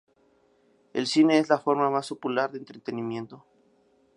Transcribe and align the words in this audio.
El 0.93 1.05
cine 1.05 1.37
es 1.37 1.49
la 1.49 1.59
forma 1.59 1.91
más 1.91 2.09
popular 2.09 2.51
de 2.51 2.57
entretenimiento. 2.57 3.45